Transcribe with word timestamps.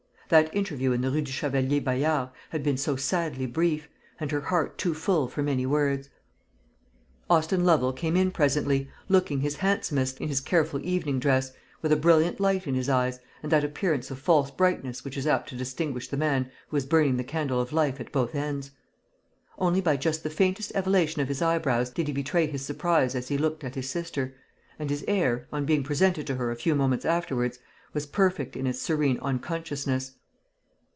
That 0.31 0.55
interview 0.55 0.93
in 0.93 1.01
the 1.01 1.11
Rue 1.11 1.21
du 1.23 1.29
Chevalier 1.29 1.81
Bayard 1.81 2.29
had 2.51 2.63
been 2.63 2.77
so 2.77 2.95
sadly 2.95 3.45
brief, 3.45 3.89
and 4.17 4.31
her 4.31 4.39
heart 4.39 4.77
too 4.77 4.93
full 4.93 5.27
for 5.27 5.43
many 5.43 5.65
words. 5.65 6.09
Austin 7.29 7.65
Lovel 7.65 7.91
came 7.91 8.15
in 8.15 8.31
presently, 8.31 8.89
looking 9.09 9.41
his 9.41 9.57
handsomest, 9.57 10.21
in 10.21 10.29
his 10.29 10.39
careful 10.39 10.79
evening 10.85 11.19
dress, 11.19 11.51
with 11.81 11.91
a 11.91 11.97
brilliant 11.97 12.39
light 12.39 12.65
in 12.65 12.75
his 12.75 12.87
eyes, 12.87 13.19
and 13.43 13.51
that 13.51 13.65
appearance 13.65 14.09
of 14.09 14.19
false 14.19 14.49
brightness 14.49 15.03
which 15.03 15.17
is 15.17 15.27
apt 15.27 15.49
to 15.49 15.55
distinguish 15.57 16.07
the 16.07 16.15
man 16.15 16.49
who 16.69 16.77
is 16.77 16.85
burning 16.85 17.17
the 17.17 17.25
candle 17.25 17.59
of 17.59 17.73
life 17.73 17.99
at 17.99 18.13
both 18.13 18.33
ends. 18.33 18.71
Only 19.57 19.81
by 19.81 19.97
just 19.97 20.23
the 20.23 20.29
faintest 20.29 20.71
elevation 20.73 21.21
of 21.21 21.27
his 21.27 21.41
eyebrows 21.41 21.89
did 21.89 22.07
he 22.07 22.13
betray 22.13 22.47
his 22.47 22.65
surprise 22.65 23.15
as 23.15 23.27
he 23.27 23.37
looked 23.37 23.65
at 23.65 23.75
his 23.75 23.89
sister; 23.89 24.33
and 24.79 24.89
his 24.89 25.03
air, 25.09 25.49
on 25.51 25.65
being 25.65 25.83
presented 25.83 26.25
to 26.27 26.35
her 26.35 26.51
a 26.51 26.55
few 26.55 26.73
moments 26.73 27.03
afterwards, 27.03 27.59
was 27.91 28.05
perfect 28.05 28.55
in 28.55 28.65
its 28.65 28.79
serene 28.81 29.19
unconsciousness. 29.21 30.13